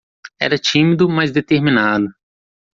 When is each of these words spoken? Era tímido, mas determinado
Era 0.45 0.57
tímido, 0.57 1.07
mas 1.07 1.31
determinado 1.31 2.07